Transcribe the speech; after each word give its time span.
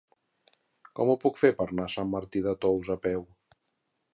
Com 0.99 1.11
ho 1.13 1.17
puc 1.25 1.37
fer 1.41 1.51
per 1.59 1.67
anar 1.73 1.87
a 1.89 1.93
Sant 1.97 2.09
Martí 2.15 2.41
de 2.49 2.57
Tous 2.65 2.91
a 2.97 2.99
peu? 3.05 3.25